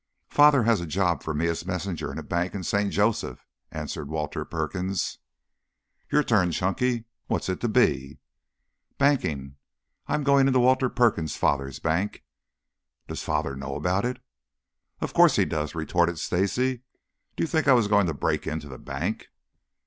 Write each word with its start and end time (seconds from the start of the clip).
"Father 0.31 0.63
has 0.63 0.81
a 0.81 0.87
job 0.87 1.21
for 1.21 1.31
me 1.31 1.45
as 1.45 1.63
messenger 1.63 2.11
in 2.11 2.17
a 2.17 2.23
bank 2.23 2.55
in 2.55 2.63
St. 2.63 2.91
Joseph," 2.91 3.45
answered 3.71 4.09
Walter 4.09 4.43
Perkins. 4.43 5.19
"Your 6.11 6.23
turn, 6.23 6.51
Chunky. 6.51 7.05
What's 7.27 7.49
it 7.49 7.59
to 7.61 7.67
be?" 7.69 8.17
"Banking. 8.97 9.57
I'm 10.07 10.23
going 10.23 10.47
into 10.47 10.59
Walter 10.59 10.89
Perkins' 10.89 11.37
father's 11.37 11.77
bank." 11.77 12.23
"Does 13.07 13.21
father 13.21 13.55
know 13.55 13.75
about 13.75 14.03
it?" 14.03 14.17
"Of 15.01 15.13
course 15.13 15.35
he 15.35 15.45
does!" 15.45 15.75
retorted 15.75 16.17
Stacy. 16.17 16.81
"Did 17.35 17.43
you 17.43 17.47
think 17.47 17.67
I 17.67 17.73
was 17.73 17.87
going 17.87 18.07
to 18.07 18.13
break 18.15 18.47
into 18.47 18.67
the 18.67 18.79
bank?" 18.79 19.27